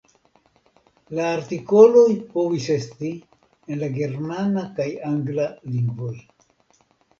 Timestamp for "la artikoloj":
1.19-2.05